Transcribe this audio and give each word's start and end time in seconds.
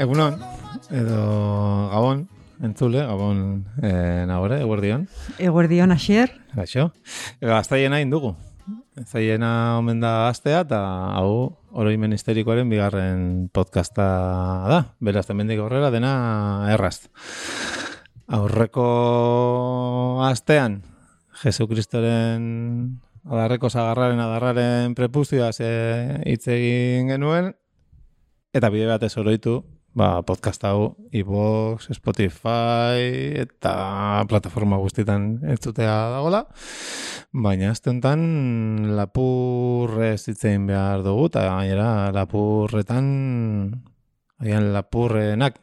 Egunon, 0.00 0.38
edo 0.96 1.22
Gabon, 1.92 2.22
entzule, 2.64 3.02
Gabon 3.04 3.40
e, 3.84 3.90
nagore, 4.24 4.56
eguerdion, 4.64 5.02
Eguerdion 5.36 5.92
asier, 5.92 6.30
gaixo. 6.54 6.86
Ego, 7.36 7.52
aztaiena 7.52 7.98
indugu. 8.00 8.30
Aztaiena 8.96 9.50
omen 9.76 9.98
da 10.00 10.30
astea, 10.30 10.62
eta 10.64 10.78
hau 11.18 11.58
oroimen 11.76 12.14
histerikoaren 12.16 12.72
bigarren 12.72 13.26
podcasta 13.52 14.06
da. 14.72 14.78
Beraz, 15.04 15.26
temendik 15.28 15.60
aurrera 15.60 15.90
dena 15.92 16.12
erraz. 16.72 17.10
Aurreko 18.24 18.86
astean, 20.30 20.78
Jesu 21.42 21.66
Kristoren 21.68 22.46
adarreko 23.28 23.68
zagarraren 23.68 24.24
adarraren 24.24 24.96
prepuzioaz 24.96 25.58
e, 25.60 25.74
hitz 26.24 26.46
egin 26.56 27.12
genuen, 27.12 27.52
eta 28.56 28.72
bide 28.72 28.88
batez 28.88 29.12
oroitu, 29.20 29.58
ba, 29.94 30.22
podcast 30.22 30.62
hau 30.64 30.94
iVoox, 31.12 31.88
Spotify 31.96 33.00
eta 33.42 34.24
plataforma 34.30 34.78
guztietan 34.78 35.40
entzutea 35.50 35.94
dagola. 36.14 36.44
Baina 37.32 37.70
azte 37.74 37.90
honetan 37.90 38.94
lapurrez 38.96 40.28
hitzein 40.30 40.66
behar 40.66 41.02
dugu, 41.06 41.26
eta 41.30 41.42
gainera 41.48 42.10
lapurretan, 42.14 43.10
agian 44.40 44.72
lapurrenak 44.74 45.58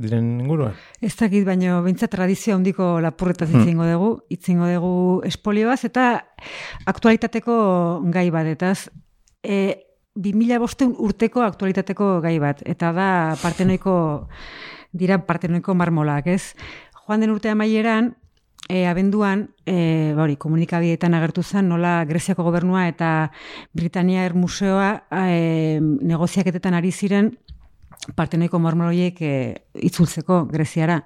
diren 0.00 0.40
inguruan. 0.40 0.74
ez 1.02 1.14
dakit 1.18 1.44
baino 1.44 1.82
bintza 1.82 2.06
tradizio 2.08 2.54
handiko 2.54 3.00
lapurretaz 3.00 3.50
Hmm. 3.50 3.60
itzingo 3.60 3.84
dugu, 3.84 4.10
itzingo 4.30 4.66
dugu 4.66 5.22
espolioaz 5.26 5.84
eta 5.84 6.24
aktualitateko 6.86 8.00
gai 8.10 8.30
badetaz. 8.30 8.88
E, 9.42 9.89
2005 10.20 11.00
urteko 11.00 11.44
aktualitateko 11.46 12.20
gai 12.24 12.38
bat, 12.42 12.62
eta 12.68 12.92
da 12.96 13.10
partenoiko, 13.40 13.94
dira 14.92 15.20
partenoiko 15.24 15.74
marmolak, 15.74 16.28
ez? 16.28 16.54
Joan 17.06 17.24
den 17.24 17.32
urte 17.32 17.50
amaieran, 17.50 18.14
e, 18.68 18.86
abenduan, 18.86 19.48
e, 19.66 20.12
ba 20.14 20.24
hori, 20.26 20.36
komunikabideetan 20.38 21.16
agertu 21.18 21.42
zen, 21.42 21.68
nola 21.68 22.04
Greziako 22.06 22.44
gobernua 22.46 22.86
eta 22.88 23.30
Britania 23.74 24.28
Museoa 24.34 24.92
e, 25.10 25.80
negoziaketetan 25.80 26.76
ari 26.78 26.92
ziren 26.92 27.32
partenoiko 28.16 28.60
marmoloiek 28.62 29.18
e, 29.22 29.32
itzultzeko 29.74 30.44
Greziara. 30.52 31.00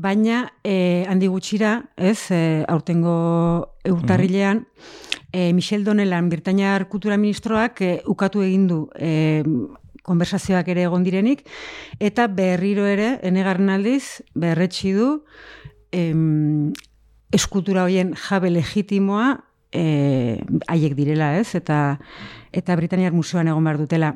Baina, 0.00 0.46
e, 0.64 1.04
handi 1.08 1.28
gutxira, 1.28 1.76
ez, 1.96 2.30
e, 2.32 2.64
aurtengo 2.68 3.14
urtarrilean, 3.84 4.64
e, 5.32 5.52
Michel 5.52 5.84
Donelan, 5.84 6.28
Britaniar 6.28 6.88
Kultura 6.88 7.16
Ministroak, 7.16 7.80
e, 7.80 8.02
ukatu 8.06 8.42
egin 8.42 8.66
du 8.70 8.80
e, 8.98 9.42
konversazioak 10.02 10.68
ere 10.72 10.86
egon 10.88 11.04
direnik, 11.04 11.44
eta 12.00 12.26
berriro 12.26 12.86
ere, 12.88 13.18
enegarren 13.26 13.70
aldiz, 13.70 14.22
berretsi 14.34 14.94
du, 14.96 15.10
em, 15.92 16.72
eskultura 17.30 17.84
hoien 17.86 18.14
jabe 18.18 18.50
legitimoa 18.50 19.36
eh, 19.72 20.40
haiek 20.68 20.94
direla, 20.98 21.36
ez? 21.38 21.54
Eta 21.54 21.98
eta 22.52 22.74
Britaniar 22.74 23.12
Museoan 23.14 23.48
egon 23.48 23.64
behar 23.64 23.78
dutela. 23.78 24.10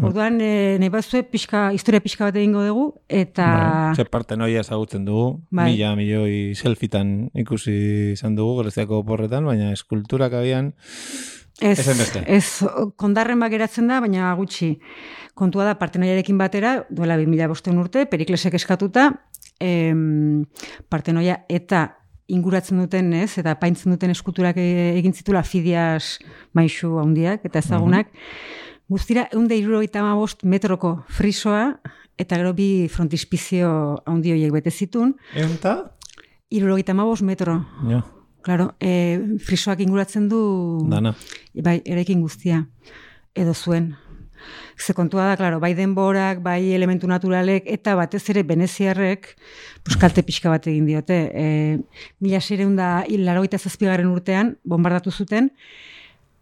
Orduan, 0.00 0.38
e, 0.40 0.78
nahi 0.80 0.88
bazue, 0.88 1.20
pixka, 1.28 1.66
historia 1.76 2.00
pixka 2.00 2.24
bat 2.24 2.36
egingo 2.38 2.62
dugu, 2.64 2.86
eta... 3.08 3.48
Bai, 3.90 3.96
Ze 3.96 4.06
parte 4.08 4.38
noia 4.40 4.62
ezagutzen 4.62 5.04
dugu, 5.04 5.42
Bai. 5.50 5.72
mila 5.74 5.94
milioi 5.98 6.54
selfitan 6.56 7.28
ikusi 7.34 8.14
izan 8.14 8.38
dugu 8.38 8.62
Greziako 8.62 9.02
porretan, 9.04 9.44
baina 9.44 9.72
eskulturak 9.74 10.32
abian 10.32 10.72
Ez, 11.60 11.76
beste. 11.76 12.22
ez, 12.26 12.64
kondarren 12.96 13.40
geratzen 13.50 13.88
da, 13.88 14.00
baina 14.00 14.32
gutxi. 14.38 14.78
Kontua 15.34 15.64
da, 15.64 15.74
partenoiarekin 15.78 16.38
batera, 16.38 16.86
duela 16.88 17.18
2005 17.18 17.78
urte, 17.78 18.06
Periklesek 18.06 18.54
eskatuta, 18.54 19.10
em, 19.60 20.44
partenoia 20.88 21.44
eta 21.48 21.97
inguratzen 22.28 22.78
duten, 22.82 23.12
ez, 23.16 23.38
eta 23.40 23.54
paintzen 23.60 23.92
duten 23.94 24.10
eskulturak 24.12 24.56
e- 24.60 24.94
egin 24.98 25.14
zitula 25.16 25.42
fidias 25.42 26.18
maisu 26.52 26.98
handiak 27.00 27.44
eta 27.48 27.58
ezagunak, 27.62 28.10
guztira, 28.88 29.26
eunde 29.32 29.56
irurogeita 29.56 30.02
bost 30.14 30.44
metroko 30.44 31.04
frisoa, 31.08 31.78
eta 32.18 32.36
gero 32.36 32.52
bi 32.54 32.88
frontispizio 32.92 33.70
handi 34.06 34.32
horiek 34.34 34.52
bete 34.52 34.70
zitun, 34.70 35.16
Eunta? 35.34 35.94
irurogeita 36.50 36.94
bost 36.94 37.22
metro. 37.22 37.64
Jo, 37.88 38.02
Claro, 38.40 38.74
e, 38.80 39.18
frisoak 39.44 39.80
inguratzen 39.80 40.28
du 40.30 40.78
dana. 40.88 41.14
bai, 41.54 41.82
eraikin 41.84 42.20
guztia, 42.22 42.66
edo 43.34 43.52
zuen. 43.52 43.96
Ze 44.78 44.94
kontua 44.94 45.26
da, 45.28 45.36
claro, 45.36 45.60
bai 45.60 45.74
denborak, 45.74 46.42
bai 46.44 46.72
elementu 46.74 47.10
naturalek, 47.10 47.66
eta 47.66 47.94
batez 47.98 48.24
ere 48.30 48.42
veneziarrek, 48.46 49.34
pues, 49.84 49.98
kalte 50.00 50.22
pixka 50.22 50.50
bat 50.52 50.66
egin 50.66 50.86
diote. 50.86 51.18
E, 51.34 51.46
mila 52.20 52.40
sereun 52.40 52.76
da, 52.76 53.04
larogeita 53.08 53.58
zazpigarren 53.58 54.10
urtean, 54.12 54.56
bombardatu 54.64 55.10
zuten, 55.10 55.50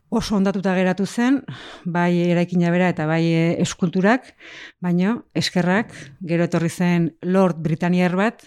oso 0.09 0.37
ondatuta 0.37 0.75
geratu 0.77 1.07
zen, 1.07 1.41
bai 1.85 2.13
eraikina 2.31 2.71
bera 2.71 2.89
eta 2.93 3.07
bai 3.09 3.23
e, 3.27 3.47
eskulturak, 3.63 4.35
baino 4.81 5.23
eskerrak, 5.35 5.93
gero 6.21 6.47
etorri 6.47 6.71
zen 6.71 7.11
Lord 7.23 7.59
Britaniar 7.63 8.17
bat, 8.17 8.47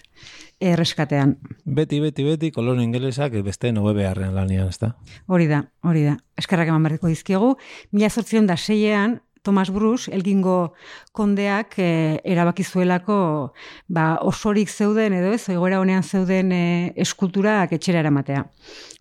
erreskatean. 0.60 1.36
Beti, 1.64 2.00
beti, 2.00 2.24
beti, 2.24 2.50
kolon 2.52 2.80
ingelesak 2.82 3.38
beste 3.44 3.72
nobe 3.72 3.94
beharrean 3.96 4.34
lanian, 4.36 4.68
ez 4.68 4.78
da? 4.80 4.92
Hori 5.26 5.48
da, 5.48 5.64
hori 5.88 6.04
da. 6.08 6.18
Eskerrak 6.40 6.68
eman 6.72 6.84
berriko 6.84 7.08
dizkiegu. 7.08 7.54
Mila 7.96 8.10
zortzion 8.10 8.48
da 8.48 8.56
seiean, 8.60 9.18
Thomas 9.42 9.70
Bruce, 9.72 10.12
elgingo 10.12 10.74
kondeak 11.12 11.78
e, 11.78 12.20
erabaki 12.24 12.64
zuelako 12.64 13.52
ba, 13.88 14.18
osorik 14.20 14.68
zeuden 14.68 15.16
edo 15.16 15.32
ez, 15.32 15.48
egoera 15.48 15.80
honean 15.80 16.04
zeuden 16.04 16.52
e, 16.52 16.62
eskulturak 17.00 17.72
etxera 17.72 18.02
eramatea. 18.04 18.44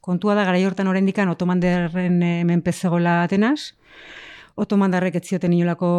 Kontua 0.01 0.37
da, 0.37 0.45
gara 0.47 0.61
hortan 0.67 0.87
orendikan 0.87 1.29
otomanderren 1.29 2.21
e, 2.23 2.33
menpe 2.47 2.71
zegoela 2.71 3.23
Atenas, 3.23 3.73
otomandarrek 4.59 5.19
ez 5.19 5.25
zioten 5.27 5.53
inolako 5.55 5.89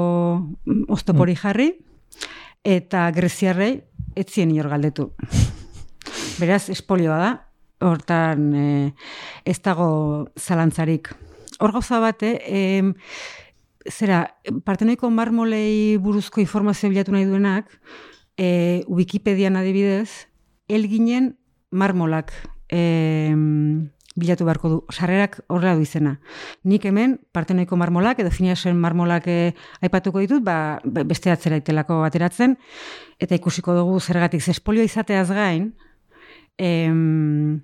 mm, 0.41 0.89
oztopori 0.93 1.37
jarri, 1.37 1.71
eta 2.65 3.09
greziarrei 3.17 3.75
ez 4.17 4.27
zien 4.29 4.51
inor 4.53 4.71
galdetu. 4.73 5.11
Beraz, 6.41 6.69
espolioa 6.73 7.19
da, 7.21 7.31
hortan 7.81 8.53
e, 8.55 8.69
ez 9.45 9.59
dago 9.65 9.91
zalantzarik. 10.39 11.13
Hor 11.61 11.73
gauza 11.77 12.01
bate, 12.01 12.39
em, 12.49 12.95
zera, 13.89 14.37
partenoiko 14.65 15.09
marmolei 15.11 15.97
buruzko 15.97 16.41
informazio 16.41 16.91
bilatu 16.91 17.13
nahi 17.13 17.25
duenak, 17.25 17.71
e, 18.37 18.85
Wikipedian 18.89 19.57
adibidez, 19.57 20.27
elginen 20.69 21.37
marmolak 21.71 22.33
em, 22.69 23.91
bilatu 24.17 24.45
beharko 24.45 24.69
du. 24.69 24.79
Sarrerak 24.93 25.41
horrela 25.49 25.77
du 25.79 25.83
izena. 25.87 26.19
Nik 26.65 26.85
hemen 26.85 27.19
partenoiko 27.33 27.77
marmolak 27.77 28.19
edo 28.21 28.31
finiasen 28.31 28.77
marmolak 28.77 29.27
e, 29.31 29.55
aipatuko 29.81 30.21
ditut, 30.21 30.43
ba, 30.45 30.81
be- 30.85 31.05
beste 31.09 31.31
atzera 31.33 31.57
itelako 31.63 32.03
ateratzen, 32.05 32.59
eta 33.19 33.35
ikusiko 33.39 33.75
dugu 33.75 34.01
zergatik 34.01 34.43
ze 34.43 34.51
espolio 34.53 34.83
izateaz 34.85 35.31
gain, 35.31 35.73
em, 36.59 37.63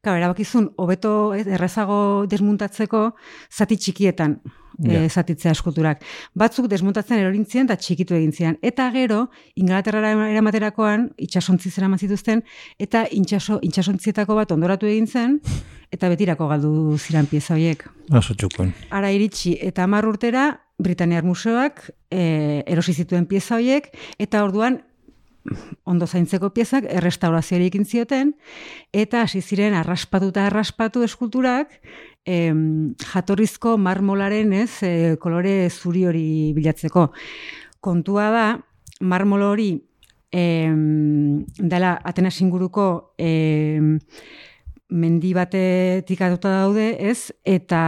Claro, 0.00 0.18
erabakizun, 0.18 0.72
hobeto 0.76 1.34
ez, 1.34 1.46
errazago 1.46 2.26
desmuntatzeko 2.30 3.12
zati 3.50 3.76
txikietan 3.76 4.40
Ja. 4.78 5.04
e, 5.04 5.08
zatitzea 5.08 5.52
eskulturak. 5.52 6.02
Batzuk 6.34 6.66
desmuntatzen 6.70 7.20
erorintzien 7.20 7.68
eta 7.68 7.76
txikitu 7.76 8.16
egin 8.16 8.32
zian. 8.32 8.56
Eta 8.62 8.88
gero, 8.94 9.26
Inglaterrara 9.60 10.12
eramaterakoan, 10.30 11.10
itxasontzi 11.22 11.70
zeraman 11.70 12.00
zituzten, 12.00 12.42
eta 12.78 13.04
intxaso, 13.12 13.58
intxasontzietako 13.62 14.34
bat 14.34 14.52
ondoratu 14.52 14.88
egin 14.88 15.06
zen, 15.06 15.40
eta 15.92 16.08
betirako 16.08 16.48
galdu 16.48 16.96
ziran 16.98 17.28
pieza 17.28 17.54
horiek. 17.54 17.84
Oso 18.10 18.34
txukun. 18.34 18.72
Ara 18.90 19.12
iritsi 19.12 19.58
eta 19.60 19.84
hamar 19.84 20.08
urtera, 20.08 20.48
Britaniar 20.82 21.22
Museoak 21.22 21.84
e, 22.10 22.64
erosi 22.66 22.94
zituen 22.96 23.28
pieza 23.30 23.58
horiek, 23.60 23.92
eta 24.18 24.42
orduan 24.42 24.80
ondo 25.84 26.06
zaintzeko 26.06 26.52
piezak 26.54 26.86
errestaurazioari 26.88 27.68
ekin 27.70 27.84
zioten, 27.84 28.34
eta 28.92 29.22
hasi 29.26 29.42
ziren 29.42 29.74
arraspatuta 29.74 30.46
arraspatu 30.46 31.02
eskulturak, 31.06 31.72
em, 32.24 32.94
jatorrizko 33.12 33.76
marmolaren 33.78 34.52
ez, 34.52 34.82
e, 34.82 35.16
kolore 35.20 35.68
zuri 35.70 36.06
hori 36.06 36.26
bilatzeko. 36.54 37.10
Kontua 37.80 38.30
da, 38.30 38.46
marmol 39.00 39.42
hori 39.42 39.70
em, 40.30 41.44
dela 41.58 41.98
Atenas 42.04 42.40
inguruko 42.40 43.14
em, 43.18 43.98
mendi 44.88 45.32
batetik 45.34 46.20
aduta 46.20 46.52
daude, 46.60 46.96
ez? 47.00 47.32
Eta 47.44 47.82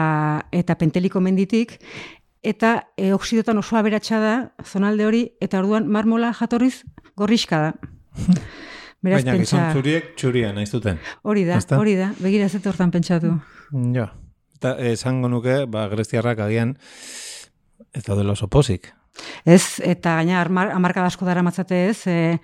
eta 0.53 0.77
penteliko 0.81 1.21
menditik 1.21 1.79
eta 2.45 2.91
e, 2.97 3.13
oksidotan 3.17 3.59
oso 3.59 3.77
aberatsa 3.77 4.21
da 4.21 4.35
zonalde 4.65 5.07
hori 5.09 5.23
eta 5.41 5.63
orduan 5.63 5.89
marmola 5.89 6.33
jatorriz 6.37 6.85
gorriska 7.17 7.61
da. 7.67 7.73
Beraz, 9.05 9.21
Baina 9.21 9.37
gizon 9.37 9.61
pentsa, 9.61 9.73
txuriek 9.75 10.13
txuria 10.17 10.53
nahi 10.57 10.67
zuten. 10.67 11.01
hori 11.29 11.45
da, 11.45 11.59
Ezta? 11.61 11.77
hori 11.77 11.93
da, 11.99 12.13
begira 12.25 12.49
dut 12.49 12.67
hortan 12.71 12.93
pentsatu. 12.95 13.35
Ja. 13.93 14.09
Eta 14.57 14.79
esango 14.89 15.29
nuke, 15.29 15.65
ba, 15.69 15.89
greziarrak 15.93 16.39
agian, 16.41 16.79
ez 17.93 18.05
daudela 18.07 18.33
oso 18.33 18.49
pozik. 18.49 18.95
Ez, 19.45 19.79
eta 19.85 20.17
gaina 20.19 20.41
amarka 20.75 21.05
asko 21.05 21.27
dara 21.29 21.43
matzate 21.45 21.85
ez, 21.91 22.07
e, 22.09 22.39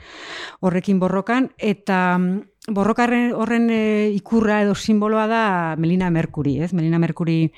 horrekin 0.61 1.01
borrokan, 1.01 1.49
eta 1.57 2.19
mm, 2.19 2.75
borrokarren 2.77 3.33
horren 3.35 3.71
e, 3.73 4.11
ikurra 4.15 4.61
edo 4.63 4.77
simboloa 4.77 5.27
da 5.27 5.43
Melina 5.81 6.11
Mercury, 6.11 6.59
ez? 6.63 6.75
Melina 6.77 7.01
Mercury 7.03 7.55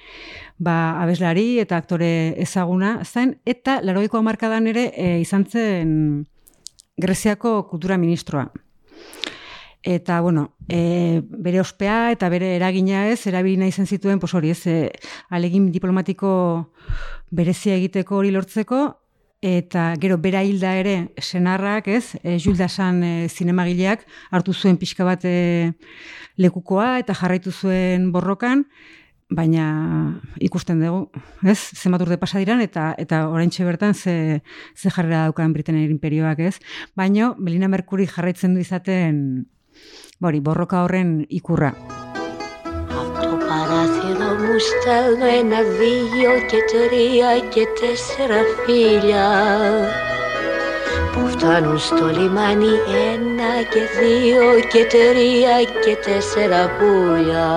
ba, 0.59 1.03
abeslari 1.03 1.59
eta 1.61 1.77
aktore 1.83 2.39
ezaguna 2.41 3.01
zen, 3.05 3.41
eta 3.45 3.81
laroiko 3.83 4.23
amarkadan 4.23 4.71
ere 4.71 4.93
e, 4.95 5.19
izan 5.21 5.45
zen 5.45 5.97
Greziako 6.97 7.69
kultura 7.69 7.97
ministroa. 7.99 8.51
Eta, 9.83 10.21
bueno, 10.21 10.55
e, 10.69 11.23
bere 11.27 11.61
ospea 11.61 12.13
eta 12.15 12.29
bere 12.31 12.53
eragina 12.55 13.09
ez, 13.11 13.27
erabili 13.27 13.59
nahi 13.59 13.73
zen 13.73 13.89
zituen, 13.91 14.21
pos 14.23 14.31
hori 14.39 14.53
ez, 14.55 14.61
e, 14.71 14.93
alegin 15.29 15.73
diplomatiko 15.75 16.31
berezia 17.35 17.75
egiteko 17.75 18.21
hori 18.21 18.31
lortzeko, 18.31 18.85
eta 19.43 19.97
gero 19.99 20.21
bera 20.23 20.45
hilda 20.47 20.77
ere 20.79 20.95
senarrak, 21.19 21.89
ez, 21.91 22.15
e, 22.23 22.39
Juldasan 22.39 23.03
e, 23.03 23.13
zinemagileak 23.29 24.07
hartu 24.31 24.55
zuen 24.55 24.79
pixka 24.79 25.05
bat 25.05 25.27
e, 25.27 25.73
lekukoa 26.39 27.01
eta 27.03 27.17
jarraitu 27.19 27.51
zuen 27.51 28.13
borrokan, 28.15 28.69
baina 29.32 30.22
ikusten 30.40 30.80
dugu, 30.80 31.10
ez, 31.44 31.60
zenbat 31.76 32.02
urte 32.06 32.18
pasa 32.18 32.40
diran 32.40 32.62
eta 32.64 32.94
eta 32.98 33.26
oraintxe 33.28 33.66
bertan 33.68 33.94
ze, 33.94 34.42
ze 34.76 34.90
jarrera 34.90 35.26
daukan 35.28 35.54
Britainiar 35.54 35.92
imperioak, 35.92 36.40
ez? 36.40 36.60
Baina 36.96 37.34
Melina 37.38 37.68
Mercury 37.68 38.08
jarraitzen 38.08 38.56
du 38.56 38.64
izaten 38.64 39.48
ba 40.20 40.30
hori, 40.30 40.40
borroka 40.40 40.84
horren 40.84 41.26
ikurra. 41.30 41.74
Από 43.00 43.22
το 43.22 43.38
παράθυρο 43.48 44.30
μου 44.42 44.58
στέλνω 44.68 45.26
ένα, 45.40 45.60
δύο 45.80 46.32
και 46.50 46.60
τρία 46.72 47.32
και 47.54 47.64
τέσσερα 47.80 48.42
φίλια 48.66 49.28
που 51.14 51.28
φτάνουν 51.28 51.80
στο 51.80 52.06
λιμάνι 52.08 52.74
ένα 53.12 53.54
και 53.72 53.84
δύο 54.00 54.48
και 54.72 54.84
τρία 54.94 55.64
και 55.84 55.96
τέσσερα 56.06 56.70
πουλιά 56.78 57.50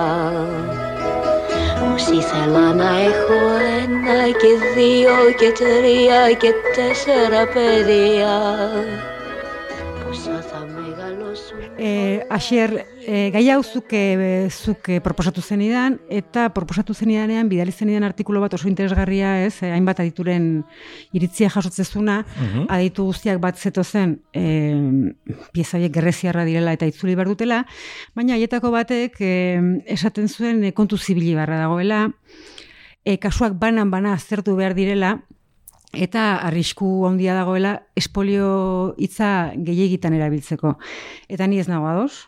Πως 0.75 0.84
ήθελα 2.18 2.74
να 2.74 2.90
έχω 3.00 3.38
ένα 3.82 4.30
και 4.40 4.52
δύο 4.74 5.16
και 5.38 5.52
τρία 5.52 6.32
και 6.32 6.52
τέσσερα 6.74 7.46
παιδιά. 7.46 8.36
Πόσα 10.04 10.44
θα 10.50 10.66
μεγαλώσουν. 10.76 11.58
E, 11.78 12.34
Asier, 12.36 12.70
e, 13.06 13.30
gai 13.30 13.44
hau 13.54 13.62
zuk, 13.62 13.92
e, 13.94 14.48
zuk 14.50 14.88
e, 14.90 14.98
proposatu 15.00 15.40
zenidan, 15.40 16.00
eta 16.10 16.48
proposatu 16.50 16.94
zenidanean, 16.94 17.48
bidali 17.48 17.70
zenidan 17.70 18.04
artikulu 18.04 18.42
bat 18.42 18.56
oso 18.58 18.66
interesgarria, 18.68 19.46
ez, 19.46 19.62
e, 19.62 19.70
hainbat 19.70 20.02
adituren 20.02 20.64
iritzia 21.14 21.48
jasotzezuna, 21.54 22.18
aditu 22.66 23.06
guztiak 23.06 23.38
bat 23.40 23.56
zeto 23.56 23.84
zen, 23.86 24.18
e, 24.34 24.42
pieza 25.54 25.78
horiek 25.78 25.94
gerreziarra 25.94 26.44
direla 26.48 26.74
eta 26.74 26.90
itzuli 26.90 27.14
behar 27.14 27.30
dutela, 27.30 27.62
baina 28.18 28.34
haietako 28.34 28.74
batek 28.74 29.22
e, 29.22 29.32
esaten 29.96 30.28
zuen 30.28 30.64
e, 30.66 30.74
kontu 30.74 30.98
zibili 30.98 31.36
barra 31.38 31.62
dagoela, 31.62 32.08
e, 33.06 33.16
kasuak 33.22 33.54
banan 33.62 33.94
bana 33.94 34.18
aztertu 34.18 34.58
behar 34.58 34.74
direla, 34.74 35.20
eta 35.96 36.36
arrisku 36.44 37.06
handia 37.08 37.34
dagoela 37.38 37.78
espolio 37.96 38.94
hitza 38.98 39.52
gehiegitan 39.56 40.16
erabiltzeko. 40.18 40.76
Eta 41.28 41.46
ni 41.46 41.62
ez 41.62 41.70
nago 41.70 41.86
ados. 41.88 42.26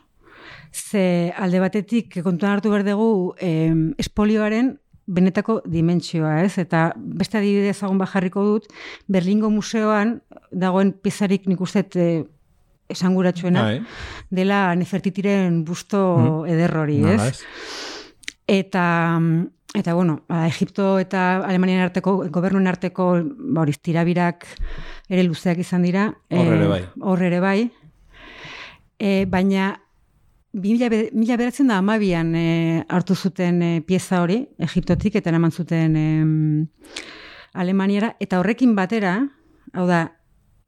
Ze 0.72 1.32
alde 1.36 1.60
batetik 1.60 2.20
kontuan 2.22 2.52
hartu 2.56 2.70
behar 2.70 2.84
dugu 2.86 3.34
em, 3.40 3.94
espolioaren 3.98 4.78
benetako 5.08 5.62
dimentsioa, 5.64 6.42
ez? 6.44 6.58
Eta 6.60 6.92
beste 6.96 7.38
adibide 7.40 7.72
ezagun 7.72 7.98
bajarriko 8.00 8.44
dut, 8.44 8.66
Berlingo 9.08 9.48
museoan 9.50 10.18
dagoen 10.52 10.92
pizarik 10.92 11.48
nik 11.48 11.60
uste 11.64 11.86
eh, 11.96 12.24
esanguratsuena 12.92 13.62
Bai. 13.64 13.78
dela 14.30 14.74
Nefertitiren 14.76 15.62
busto 15.64 16.44
ederrori, 16.48 17.00
ez? 17.00 17.16
Nola 17.16 17.28
ez? 17.32 17.40
Eta 18.48 18.84
eta 19.76 19.92
bueno, 19.94 20.22
ba, 20.28 20.46
Egipto 20.48 20.96
eta 20.98 21.44
Alemanian 21.44 21.84
arteko 21.84 22.16
gobernuen 22.32 22.66
arteko 22.66 23.10
ba 23.54 23.62
hori 23.62 23.76
tirabirak 23.76 24.46
ere 25.08 25.24
luzeak 25.24 25.60
izan 25.64 25.84
dira. 25.84 26.08
Hor 26.32 26.54
ere 26.54 26.68
bai. 26.68 26.80
Hor 27.00 27.22
ere 27.22 27.40
bai. 27.44 27.58
E, 28.98 29.26
baina 29.30 29.74
mila, 30.52 30.88
be- 30.88 31.10
mila 31.12 31.36
beratzen 31.36 31.68
da 31.68 31.78
amabian 31.78 32.34
e, 32.34 32.84
hartu 32.88 33.14
zuten 33.14 33.62
e, 33.62 33.72
pieza 33.86 34.22
hori, 34.22 34.46
Egiptotik, 34.58 35.16
eta 35.20 35.30
eraman 35.30 35.52
zuten 35.52 35.96
em, 35.96 36.66
Alemaniara, 37.54 38.14
eta 38.20 38.40
horrekin 38.40 38.74
batera, 38.76 39.18
hau 39.72 39.86
da, 39.88 40.04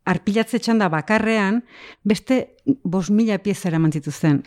arpilatze 0.09 0.59
txanda 0.59 0.88
bakarrean, 0.91 1.62
beste 2.05 2.56
bos 2.82 3.11
mila 3.11 3.38
pieza 3.38 3.69
eraman 3.69 3.93
zituzten. 3.93 4.43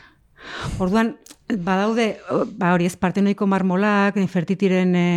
Orduan, 0.82 1.16
badaude, 1.48 2.18
ba 2.60 2.74
hori 2.74 2.86
ez 2.90 2.98
partenoiko 3.00 3.48
marmolak, 3.48 4.18
Nefertitiren 4.20 4.96
e, 4.96 5.08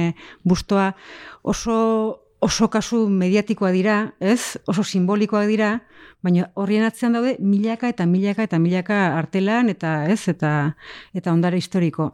bustoa, 0.45 0.93
oso, 1.43 2.26
oso 2.41 2.69
kasu 2.71 3.07
mediatikoa 3.09 3.71
dira, 3.73 3.97
ez? 4.21 4.59
Oso 4.69 4.85
simbolikoak 4.85 5.47
dira, 5.49 5.71
baina 6.25 6.51
horrien 6.55 6.85
atzean 6.87 7.17
daude 7.17 7.37
milaka 7.41 7.89
eta 7.93 8.07
milaka 8.07 8.47
eta 8.47 8.59
milaka 8.63 9.01
artelan 9.19 9.71
eta 9.73 10.07
ez 10.13 10.29
eta 10.29 10.53
eta 11.15 11.33
ondare 11.33 11.59
historiko. 11.59 12.13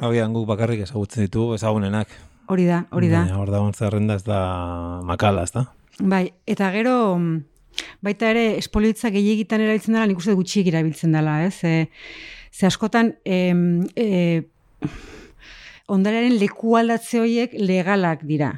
Agian 0.00 0.34
guk 0.34 0.46
bakarrik 0.48 0.82
ezagutzen 0.86 1.26
ditugu 1.26 1.56
ezagunenak. 1.56 2.12
Hori 2.52 2.66
da, 2.68 2.84
hori 2.94 3.10
da. 3.10 3.24
Hor 3.34 3.50
da 3.50 3.62
zerrenda 3.74 4.14
ez 4.14 4.24
da 4.24 4.40
makala, 5.02 5.42
ez 5.42 5.52
da? 5.52 5.66
Bai, 5.98 6.28
eta 6.46 6.70
gero 6.74 6.96
baita 8.04 8.30
ere 8.30 8.44
espoliotza 8.60 9.10
gehiegitan 9.10 9.64
erabiltzen 9.64 9.96
dela, 9.96 10.06
nik 10.06 10.20
uste 10.20 10.36
gutxiek 10.36 10.68
erabiltzen 10.70 11.16
dela, 11.16 11.40
ez? 11.46 11.56
E, 11.64 11.88
ze 12.52 12.68
askotan 12.68 13.14
em, 13.24 13.82
e, 13.96 14.44
ondarearen 15.92 16.38
leku 16.38 16.76
aldatze 16.78 17.20
horiek 17.20 17.56
legalak 17.58 18.24
dira. 18.28 18.52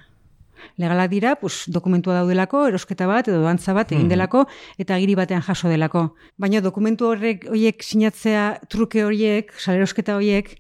Legalak 0.77 1.11
dira, 1.11 1.37
pues, 1.41 1.65
dokumentua 1.67 2.15
daudelako, 2.21 2.67
erosketa 2.69 3.07
bat 3.07 3.29
edo 3.29 3.41
dantza 3.43 3.73
bat 3.75 3.91
egin 3.93 4.09
delako 4.09 4.45
eta 4.79 4.95
agiri 4.95 5.15
batean 5.19 5.43
jaso 5.43 5.69
delako. 5.69 6.15
Baina 6.37 6.61
dokumentu 6.61 7.09
horrek 7.09 7.49
horiek 7.49 7.83
sinatzea 7.83 8.61
truke 8.69 9.05
horiek, 9.05 9.53
salerosketa 9.59 10.17
horiek, 10.17 10.55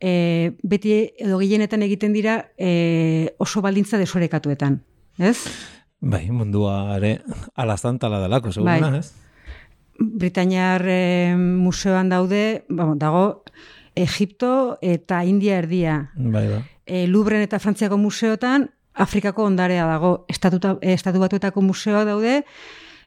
e, 0.00 0.52
beti 0.62 0.94
edo 1.20 1.38
gehienetan 1.40 1.84
egiten 1.86 2.12
dira 2.12 2.40
e, 2.58 3.34
oso 3.38 3.62
baldintza 3.64 4.00
desorekatuetan. 4.00 4.80
Ez? 5.18 5.38
Bai, 6.04 6.26
mundua 6.30 6.96
ere 6.98 7.18
alaztan 7.56 7.98
tala 7.98 8.20
delako, 8.20 8.52
seguruna, 8.52 8.90
Bai. 8.90 9.00
ez? 9.00 9.12
Britainiar 9.94 10.82
eh, 10.90 11.34
museoan 11.38 12.10
daude, 12.10 12.64
bueno, 12.68 12.96
dago 12.98 13.44
Egipto 13.94 14.76
eta 14.82 15.22
India 15.24 15.60
erdia. 15.62 16.10
Bai, 16.16 16.48
ba. 16.50 16.62
E, 16.84 17.06
Louvren 17.08 17.44
eta 17.46 17.60
Frantziako 17.62 17.96
museotan 17.96 18.68
Afrikako 18.94 19.44
ondarea 19.44 19.86
dago. 19.86 20.24
Estatuta, 20.28 20.76
estatu 20.80 21.18
batuetako 21.20 21.62
museoa 21.62 22.04
daude 22.04 22.44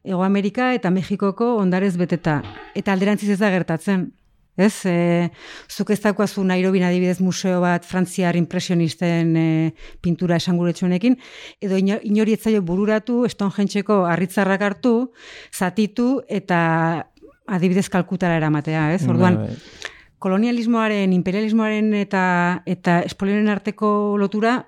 Ego 0.03 0.24
Amerika 0.24 0.74
eta 0.75 0.89
Mexikoko 0.91 1.56
ondarez 1.58 1.96
beteta. 1.98 2.41
Eta 2.75 2.94
alderantziz 2.94 3.29
ez 3.34 3.39
da 3.39 3.50
gertatzen. 3.51 4.12
Ez, 4.58 4.86
e, 4.89 5.29
zuk 5.70 5.91
ez 5.94 6.00
daukazu 6.01 6.41
Nairobin 6.44 6.82
adibidez 6.88 7.20
museo 7.22 7.60
bat 7.62 7.84
frantziar 7.86 8.36
impresionisten 8.39 9.36
e, 9.38 9.74
pintura 10.01 10.39
esanguretsuenekin, 10.41 11.17
edo 11.62 11.77
ino- 11.77 12.00
inori 12.01 12.34
ez 12.34 12.39
zaio 12.41 12.63
bururatu, 12.65 13.20
estonjentseko 13.29 14.00
harritzarrak 14.10 14.63
hartu, 14.65 15.12
zatitu 15.53 16.24
eta 16.27 17.06
adibidez 17.46 17.86
kalkutara 17.89 18.39
eramatea, 18.39 18.94
ez? 18.96 19.03
Orduan, 19.08 19.38
Bai, 19.44 19.48
bai. 19.51 19.91
kolonialismoaren, 20.25 21.13
imperialismoaren 21.13 21.94
eta 21.94 22.63
eta 22.65 23.01
espolioaren 23.06 23.50
arteko 23.53 24.17
lotura 24.17 24.63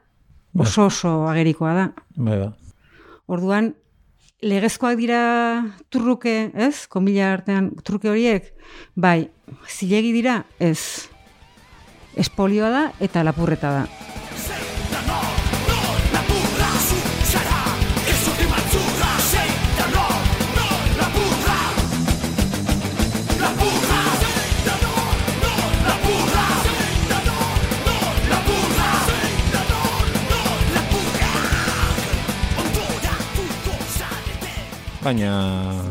oso 0.57 0.85
oso 0.87 1.27
agerikoa 1.29 1.73
da. 1.73 1.85
Bai, 2.15 2.39
ba. 2.39 2.49
Orduan, 3.29 3.73
legezkoak 4.41 4.97
dira 4.97 5.21
turruke, 5.91 6.51
ez? 6.55 6.87
Komila 6.87 7.33
artean 7.35 7.71
turruke 7.83 8.09
horiek, 8.09 8.53
bai, 8.95 9.29
zilegi 9.67 10.13
dira, 10.15 10.43
ez. 10.59 11.09
Espolioa 12.19 12.69
da 12.73 12.83
eta 12.99 13.23
lapurreta 13.23 13.71
da. 13.71 14.28
Baina 35.09 35.89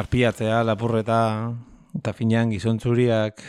arpiatzea, 0.00 0.62
lapurreta 0.64 1.16
eta 1.98 2.14
finean 2.16 2.48
gizontzuriak 2.48 3.42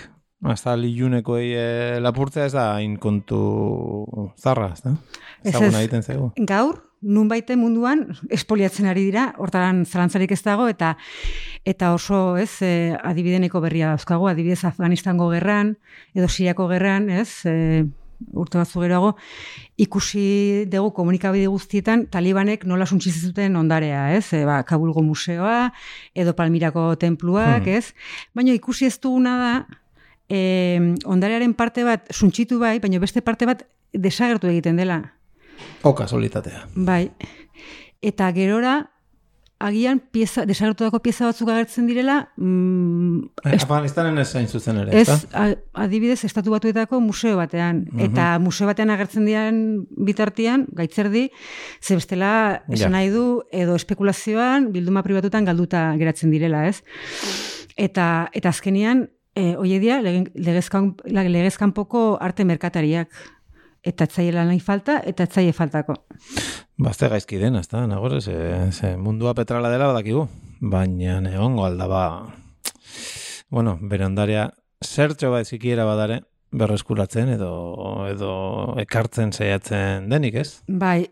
hasta 0.51 0.73
liluneko 0.75 1.37
e, 1.39 2.01
lapurtzea 2.03 2.49
ez 2.49 2.51
da 2.51 2.65
hain 2.73 2.97
kontu 2.99 3.39
zarra, 4.35 4.73
ez 4.75 4.81
da? 4.83 4.91
Ez 5.45 5.53
Ezaguna 5.53 5.77
ez. 5.77 5.85
egiten 5.85 6.03
zego. 6.03 6.27
Gaur, 6.49 6.81
nun 7.07 7.31
baite 7.31 7.55
munduan 7.55 8.03
espoliatzen 8.35 8.89
ari 8.91 9.05
dira, 9.07 9.29
hortaran 9.39 9.85
zalantzarik 9.85 10.35
ez 10.35 10.41
dago, 10.43 10.67
eta 10.67 10.97
eta 11.63 11.93
oso, 11.95 12.35
ez, 12.41 12.51
e, 12.59 12.91
adibideneko 12.99 13.63
berria 13.63 13.93
dauzkago, 13.93 14.27
adibidez 14.27 14.65
Afganistango 14.67 15.31
gerran, 15.31 15.77
edo 16.11 16.27
Siriako 16.27 16.67
gerran, 16.73 17.07
ez, 17.15 17.45
e, 17.47 17.85
urte 18.33 18.57
batzu 18.57 18.79
geroago, 18.83 19.15
ikusi 19.77 20.65
dugu 20.71 20.91
komunikabide 20.93 21.47
guztietan 21.47 22.05
talibanek 22.11 22.65
nola 22.69 22.85
suntziz 22.85 23.15
zuten 23.21 23.55
ondarea, 23.55 24.13
ez? 24.15 24.33
E, 24.33 24.43
ba, 24.45 24.61
Kabulgo 24.63 25.01
museoa, 25.03 25.71
edo 26.15 26.33
Palmirako 26.35 26.95
tenpluak, 27.01 27.65
Hmm. 27.65 27.77
ez? 27.77 27.93
Baina 28.33 28.53
ikusi 28.53 28.85
ez 28.85 28.99
duguna 28.99 29.37
da, 29.37 29.53
e, 30.29 30.95
ondarearen 31.05 31.53
parte 31.53 31.83
bat 31.83 32.07
suntxitu 32.13 32.59
bai, 32.59 32.79
baina 32.79 32.99
beste 32.99 33.21
parte 33.21 33.45
bat 33.45 33.65
desagertu 33.93 34.47
egiten 34.47 34.77
dela. 34.77 35.01
O 35.83 35.93
kasualitatea. 35.95 36.67
Bai. 36.75 37.11
Eta 38.01 38.31
gerora, 38.33 38.89
agian 39.67 39.99
pieza, 40.11 40.45
desagertutako 40.45 40.99
pieza 41.03 41.25
batzuk 41.29 41.49
agertzen 41.49 41.87
direla, 41.87 42.29
mm, 42.37 43.19
es- 43.51 43.63
Afganistanen 43.63 44.17
ez 44.17 44.27
zain 44.31 44.47
zuzen 44.47 44.77
ere, 44.83 44.99
ez, 45.01 45.07
ezta? 45.09 45.45
adibidez, 45.73 46.23
estatu 46.25 46.51
batuetako 46.51 46.99
museo 46.99 47.37
batean. 47.37 47.85
Eta 47.99 48.39
museo 48.39 48.67
batean 48.67 48.89
agertzen 48.89 49.25
diren 49.25 49.61
bitartian, 49.97 50.67
gaitzerdi, 50.71 51.29
ze 51.81 51.95
bestela, 51.95 52.63
Ja. 52.67 52.73
esan 52.75 52.91
nahi 52.91 53.09
du, 53.09 53.41
edo 53.51 53.75
espekulazioan, 53.75 54.71
bilduma 54.73 55.03
pribatutan 55.03 55.45
galduta 55.45 55.95
geratzen 55.97 56.31
direla, 56.31 56.67
ez? 56.67 56.83
Eta, 57.77 58.29
eta 58.33 58.49
azkenian, 58.49 59.09
e, 59.35 59.55
oiedia, 59.57 60.01
legezkan, 60.01 60.95
legezkanpoko 61.05 62.17
arte 62.19 62.43
merkatariak. 62.45 63.07
Eta 63.81 64.05
etzaiela 64.05 64.43
nahi 64.45 64.59
falta, 64.61 64.99
eta 65.09 65.25
etzaile 65.25 65.53
faltako. 65.57 65.95
Bazte 66.81 67.07
gaizki 67.09 67.39
den, 67.41 67.55
ezta? 67.57 67.81
Nagore, 67.89 68.19
ze, 68.21 68.35
ze 68.71 68.95
mundua 68.97 69.33
petrala 69.33 69.71
dela 69.73 69.87
badakigu. 69.89 70.27
Baina 70.61 71.17
egongo 71.31 71.65
aldaba, 71.65 72.03
bueno, 73.49 73.79
bere 73.81 74.05
ondarea, 74.05 74.51
zertxo 74.85 75.31
bat 75.33 75.49
zikiera 75.49 75.85
badare, 75.89 76.21
berreskuratzen 76.53 77.31
edo, 77.37 77.51
edo 78.11 78.31
ekartzen 78.81 79.33
saiatzen 79.33 80.09
denik, 80.11 80.37
ez? 80.43 80.61
Bai, 80.67 81.07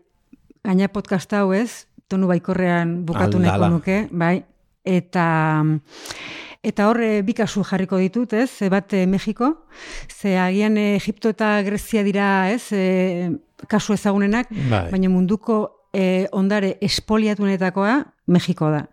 gaina 0.62 0.86
podcast 0.94 1.32
hau 1.34 1.50
ez, 1.56 1.86
tonu 2.10 2.30
baikorrean 2.30 3.00
bukatu 3.08 3.40
Aldala. 3.40 3.56
nahiko 3.56 3.74
nuke, 3.74 3.98
bai, 4.12 4.44
eta 4.86 5.26
eta 6.62 6.88
hor 6.90 7.00
eh, 7.00 7.22
bi 7.24 7.34
kasu 7.36 7.64
jarriko 7.64 7.98
ditut, 8.00 8.34
ez, 8.36 8.68
bat 8.70 8.92
eh, 8.92 9.06
Mexiko, 9.06 9.54
ze 10.08 10.36
agian 10.38 10.76
eh, 10.76 10.96
Egipto 10.96 11.32
eta 11.32 11.62
Grezia 11.62 12.02
dira, 12.04 12.50
ez, 12.52 12.72
eh, 12.72 13.30
kasu 13.68 13.94
ezagunenak, 13.96 14.50
Bai. 14.70 14.88
baina 14.92 15.08
munduko 15.08 15.86
eh, 15.92 16.26
ondare 16.32 16.76
espoliatunetakoa 16.80 18.04
Mexiko 18.26 18.70
da. 18.70 18.84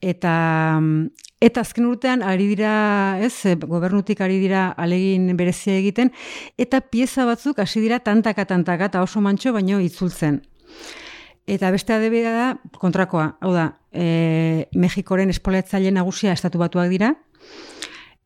Eta 0.00 0.32
mm, 0.80 1.10
eta 1.40 1.62
azken 1.64 1.86
urtean 1.88 2.22
ari 2.22 2.46
dira, 2.52 3.18
ez, 3.24 3.56
gobernutik 3.64 4.20
ari 4.20 4.38
dira 4.40 4.70
alegin 4.76 5.32
berezia 5.36 5.76
egiten 5.80 6.12
eta 6.60 6.80
pieza 6.80 7.24
batzuk 7.24 7.58
hasi 7.58 7.80
dira 7.80 7.98
tantaka 8.04 8.44
tantaka 8.44 8.90
eta 8.92 9.02
oso 9.02 9.20
mantxo 9.24 9.52
baino 9.56 9.80
itzultzen. 9.80 10.42
Eta 11.46 11.70
beste 11.72 11.94
adibidea 11.94 12.32
da 12.36 12.78
kontrakoa, 12.78 13.36
hau 13.40 13.52
da, 13.54 13.66
e, 13.92 14.68
Mexikoren 14.76 15.30
espoliatzaile 15.32 15.90
nagusia 15.90 16.34
estatu 16.36 16.60
batuak 16.60 16.90
dira, 16.92 17.14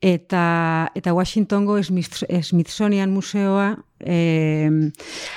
eta, 0.05 0.91
eta 0.95 1.15
Washingtongo 1.15 1.79
Smith- 1.83 2.27
Smithsonian 2.43 3.13
museoa 3.15 3.79
e, 4.01 4.69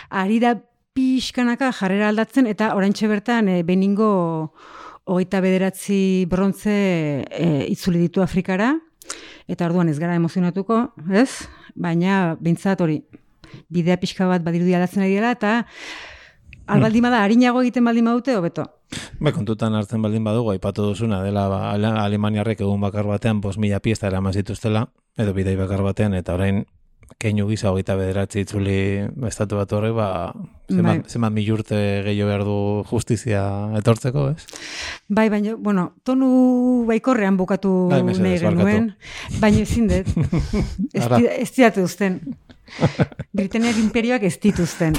ari 0.09 0.39
da 0.43 0.57
pixkanaka 0.97 1.71
jarrera 1.71 2.09
aldatzen, 2.09 2.49
eta 2.49 2.73
oraintxe 2.75 3.07
bertan 3.07 3.47
e, 3.47 3.61
beningo 3.63 4.09
hogeita 5.07 5.39
bederatzi 5.39 6.25
brontze 6.27 6.75
e, 7.31 7.47
itzuli 7.71 8.01
ditu 8.03 8.25
Afrikara, 8.25 8.73
eta 9.47 9.69
orduan 9.69 9.87
ez 9.87 9.99
gara 10.01 10.17
emozionatuko, 10.19 10.81
ez? 11.15 11.47
Baina, 11.79 12.35
bintzat 12.41 12.81
hori, 12.83 12.99
bidea 13.71 13.95
pixka 14.01 14.27
bat 14.27 14.43
badirudi 14.43 14.75
aldatzen 14.75 15.05
ari 15.05 15.15
dela, 15.15 15.31
eta 15.37 15.61
albaldin 16.67 17.03
bada, 17.07 17.23
harinago 17.23 17.61
egiten 17.63 17.85
baldin 17.87 18.05
badute, 18.05 18.35
hobeto. 18.35 18.65
Ba, 19.19 19.31
kontutan 19.35 19.75
hartzen 19.75 20.01
baldin 20.01 20.23
badugu, 20.23 20.51
aipatu 20.53 20.85
duzuna, 20.91 21.21
dela 21.23 21.47
ba, 21.51 21.71
Ale- 21.71 21.93
Alemaniarrek 22.05 22.61
egun 22.61 22.81
bakar 22.81 23.05
batean 23.09 23.41
bos 23.41 23.57
mila 23.57 23.79
piesta 23.79 24.07
eraman 24.07 24.33
zituztela, 24.33 24.87
edo 25.17 25.33
bidei 25.33 25.55
bakar 25.59 25.81
batean, 25.83 26.13
eta 26.13 26.35
orain 26.37 26.65
keinu 27.17 27.47
gisa 27.47 27.69
hogeita 27.71 27.95
bederatzi 27.95 28.41
itzuli 28.43 28.73
estatu 29.29 29.55
bat 29.55 29.71
horrek, 29.73 29.93
ba, 29.95 30.07
zenbat, 30.69 31.03
Bai. 31.05 31.09
zenbat 31.09 31.31
mil 31.33 31.51
urte 31.55 31.77
gehiago 32.05 32.27
behar 32.27 32.43
du 32.43 32.57
justizia 32.89 33.43
etortzeko, 33.79 34.29
ez? 34.35 34.43
Bai, 35.07 35.29
baina, 35.31 35.55
bueno, 35.55 35.93
tonu 36.03 36.83
baikorrean 36.87 37.37
bukatu 37.39 37.87
Bai, 37.89 38.03
nahi 38.03 38.37
genuen, 38.43 38.91
baina 39.39 39.63
ezin 39.63 39.87
dut. 39.87 40.11
ez, 40.93 41.07
ez 41.39 41.51
diate 41.55 41.81
uzten. 41.81 42.19
Britaniar 43.31 43.77
imperioak 43.79 44.23
ez 44.27 44.35
dituzten. 44.43 44.97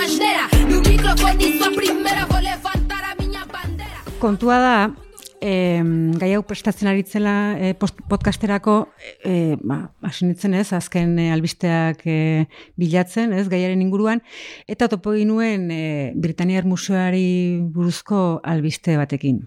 Lixo 0.00 0.18
nem 0.18 0.38
digo 0.38 0.48
asneira. 0.48 0.48
No 0.70 0.80
microfone, 0.80 1.58
sou 1.58 1.68
a 1.68 1.74
primeira. 1.74 2.26
Vou 2.26 2.40
levantar 2.40 3.04
a 3.04 3.22
minha 3.22 3.44
bandeira. 3.46 3.98
Kontua 4.20 4.58
da, 4.58 4.94
em, 5.40 6.12
gai 6.18 6.34
hau 6.34 6.42
prestatzen 6.42 6.88
aritzela 6.88 7.56
e, 7.58 7.74
post, 7.74 7.96
podcasterako, 8.08 8.88
e, 9.24 9.56
ba, 9.62 9.90
hasi 10.02 10.26
nintzen 10.26 10.54
ez, 10.54 10.72
azken 10.72 11.18
e, 11.18 11.30
albisteak 11.32 12.02
e, 12.06 12.46
bilatzen, 12.76 13.32
ez, 13.32 13.48
gaiaren 13.48 13.82
inguruan, 13.82 14.22
eta 14.66 14.88
topo 14.88 15.14
ginuen 15.14 15.70
e, 15.70 16.12
Britaniar 16.14 16.66
Museoari 16.66 17.60
buruzko 17.62 18.40
albiste 18.42 18.96
batekin. 18.98 19.46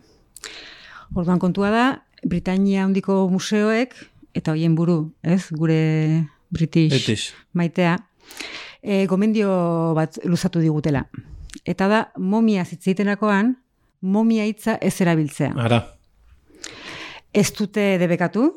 Orduan 1.15 1.39
kontua 1.39 1.71
da, 1.71 1.85
Britania 2.23 2.85
handiko 2.85 3.27
museoek, 3.31 3.95
eta 4.37 4.53
hoien 4.53 4.75
buru, 4.75 5.11
ez, 5.23 5.49
gure 5.51 6.27
British, 6.51 6.91
British. 6.93 7.33
maitea, 7.53 7.97
e, 8.81 9.05
gomendio 9.07 9.93
bat 9.95 10.19
luzatu 10.25 10.59
digutela. 10.59 11.05
Eta 11.65 11.87
da, 11.87 11.99
momia 12.17 12.65
zitzeitenakoan, 12.65 13.55
momia 14.01 14.45
hitza 14.49 14.77
ez 14.81 14.95
erabiltzea. 15.01 15.53
Ara, 15.57 15.83
Ez 17.33 17.53
dute 17.55 17.95
debekatu, 17.95 18.49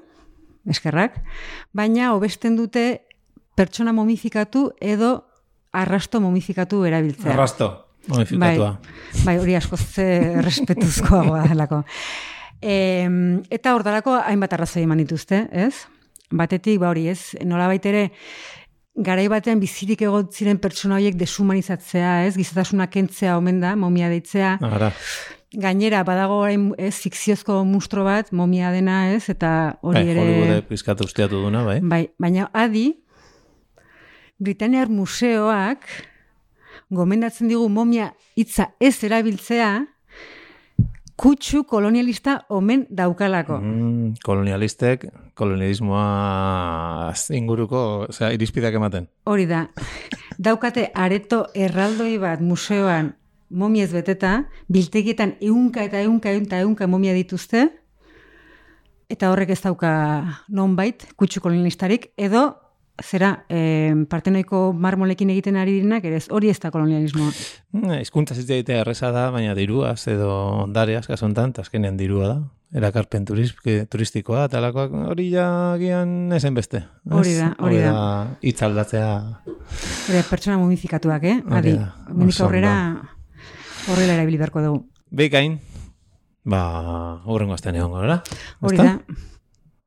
eskerrak, 0.66 1.20
baina 1.70 2.08
hobesten 2.10 2.56
dute 2.58 3.04
pertsona 3.54 3.92
momifikatu 3.94 4.64
edo 4.82 5.12
arrasto 5.70 6.18
momifikatu 6.20 6.80
erabiltzea. 6.84 7.32
arrasto, 7.36 7.68
modifikatua. 8.08 8.70
Bai, 8.80 9.22
bai, 9.24 9.36
hori 9.38 9.54
askoz 9.54 9.80
ze 9.80 10.42
respetuzkoagoa 10.42 11.44
delako. 11.52 11.84
E, 12.60 12.74
eta 13.50 13.76
hortarako 13.76 14.16
hainbat 14.18 14.52
arrazoi 14.52 14.82
eman 14.82 14.98
dituzte, 14.98 15.44
ez? 15.52 15.86
Batetik, 16.32 16.80
ba 16.80 16.90
hori, 16.90 17.06
ez? 17.08 17.36
Nola 17.44 17.70
ere, 17.74 18.10
garai 18.94 19.26
batean 19.28 19.60
bizirik 19.60 20.02
egon 20.06 20.28
ziren 20.30 20.58
pertsona 20.62 20.98
horiek 20.98 21.16
deshumanizatzea, 21.18 22.24
ez? 22.28 22.34
Gizatasuna 22.38 22.86
kentzea 22.90 23.36
omen 23.38 23.60
da, 23.62 23.74
momia 23.76 24.10
deitzea. 24.12 24.58
Ara, 24.62 24.92
Gainera, 25.54 26.02
badago 26.06 26.40
orain 26.42 26.72
ez, 26.82 26.96
fikziozko 26.98 27.60
mustro 27.68 28.02
bat, 28.06 28.32
momia 28.34 28.72
dena 28.74 29.04
ez, 29.12 29.28
eta 29.30 29.76
hori 29.82 30.00
Bai, 30.00 30.08
ere... 30.10 30.24
Hollywoode 30.24 30.62
pizkat 30.66 31.04
usteatu 31.04 31.42
duna, 31.44 31.62
bai. 31.66 31.78
Bai, 31.82 32.02
baina 32.18 32.48
adi, 32.52 32.88
Britaniar 34.42 34.90
museoak 34.90 35.86
gomendatzen 36.94 37.48
digu 37.48 37.68
momia 37.70 38.10
hitza 38.34 38.72
ez 38.82 38.96
erabiltzea, 39.06 39.70
kutsu 41.16 41.64
kolonialista 41.64 42.40
omen 42.48 42.86
daukalako. 42.90 43.58
Mm, 43.60 44.14
kolonialistek, 44.24 45.06
kolonialismoa 45.34 47.12
inguruko, 47.30 48.06
osea, 48.08 48.30
irizpideak 48.34 48.74
ematen. 48.74 49.08
Hori 49.30 49.46
da, 49.50 49.66
daukate 50.38 50.90
areto 50.94 51.46
erraldoi 51.54 52.18
bat 52.22 52.40
museoan 52.42 53.14
momiez 53.54 53.92
beteta, 53.92 54.44
biltegietan 54.72 55.36
eunka 55.40 55.84
eta 55.86 56.00
eunka 56.02 56.32
eta 56.34 56.58
eunka 56.64 56.86
momia 56.90 57.14
dituzte, 57.14 57.68
eta 59.10 59.30
horrek 59.30 59.54
ez 59.54 59.60
dauka 59.62 59.92
nonbait, 60.48 61.06
kutsu 61.16 61.40
kolonialistarik, 61.44 62.10
edo 62.18 62.48
zera, 63.02 63.44
eh, 63.48 63.92
partenoiko 64.08 64.72
marmolekin 64.72 65.30
egiten 65.30 65.56
ari 65.56 65.72
direnak, 65.80 66.04
ere 66.04 66.16
ez, 66.20 66.28
hori 66.30 66.50
ez 66.50 66.58
da 66.62 66.70
kolonialismoa. 66.70 67.30
Mm, 67.72 67.98
Hizkuntza 68.04 68.34
zitzea 68.34 68.56
egitea 68.60 68.80
erreza 68.84 69.10
da, 69.10 69.30
baina 69.34 69.54
diruaz 69.58 70.06
edo 70.08 70.30
ondareaz, 70.64 71.06
kaso 71.06 71.26
honetan, 71.26 71.50
eta 71.50 71.62
azkenean 71.66 71.96
dirua 71.98 72.28
da. 72.28 72.36
Erakarpen 72.74 73.24
turistikoa, 73.26 74.46
eta 74.48 74.58
alakoak 74.58 74.94
hori 75.12 75.28
ja 75.30 75.76
gian 75.78 76.32
ezen 76.34 76.54
beste. 76.54 76.78
ez? 76.78 77.12
Hori 77.18 77.34
da, 77.38 77.52
hori 77.62 77.76
da. 77.78 77.92
Hitz 78.42 78.62
aldatzea, 78.66 79.10
Hori 79.46 80.16
da, 80.18 80.24
pertsona 80.30 80.58
mumifikatuak, 80.58 81.22
eh? 81.24 81.36
Adi, 81.50 81.76
mendik 82.10 82.40
aurrera 82.42 82.72
horrela 83.90 84.16
erabili 84.18 84.38
beharko 84.40 84.62
dugu. 84.64 84.82
Bekain, 85.10 85.60
ba, 86.44 86.64
horrengo 87.24 87.54
azten 87.54 87.76
egon 87.78 87.94
gara. 87.94 88.22
Hori 88.60 88.76
da, 88.76 88.98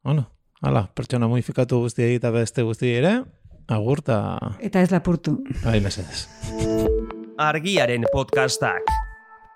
Bueno, 0.07 0.29
hala, 0.61 0.87
pertsona 0.95 1.27
modifikatu 1.29 1.81
guztiei 1.85 2.17
eta 2.17 2.31
beste 2.33 2.65
guztiei 2.65 2.97
ere, 3.01 3.13
agur 3.67 4.01
eta 4.03 4.19
eta 4.59 4.81
ez 4.81 4.91
lapurtu. 4.91 5.37
bai 5.63 5.79
mesedez. 5.81 6.27
Argiaren 7.37 8.07
podcastak. 8.11 8.95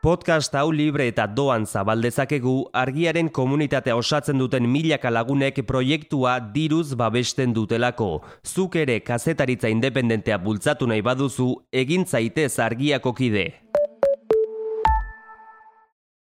Podcast 0.01 0.55
hau 0.58 0.72
libre 0.74 1.05
eta 1.12 1.27
doan 1.29 1.67
zabaldezakegu 1.67 2.72
argiaren 2.74 3.29
komunitatea 3.29 3.96
osatzen 3.96 4.39
duten 4.41 4.65
milaka 4.70 5.12
lagunek 5.13 5.62
proiektua 5.65 6.39
diruz 6.53 6.96
babesten 6.98 7.53
dutelako. 7.53 8.24
Zuk 8.41 8.75
ere 8.81 9.00
kazetaritza 9.05 9.70
independentea 9.70 10.39
bultzatu 10.41 10.88
nahi 10.89 11.05
baduzu, 11.05 11.53
egin 11.72 12.05
zaitez 12.05 12.58
argiako 12.60 13.13
kide. 13.13 13.46